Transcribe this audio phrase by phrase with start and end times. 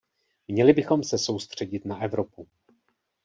[0.47, 2.47] Měli bychom se soustředit na Evropu.